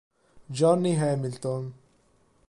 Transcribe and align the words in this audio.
Johnny 0.49 0.95
Hamilton 0.97 1.73